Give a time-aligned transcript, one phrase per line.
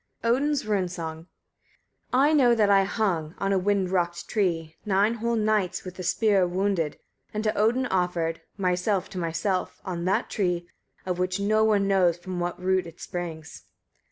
[0.23, 1.27] ]ODIN'S RUNE SONG.
[2.09, 2.09] 140.
[2.11, 6.03] I know that I hung, on a wind rocked tree, nine whole nights, with a
[6.03, 6.97] spear wounded,
[7.35, 10.67] and to Odin offered, myself to myself; on that tree,
[11.05, 13.61] of which no one knows from what root it springs.